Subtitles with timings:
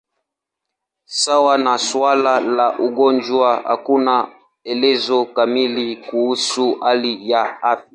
[1.21, 4.31] Sawa na suala la ugonjwa, hakuna
[4.63, 7.87] elezo kamili kuhusu hali ya afya.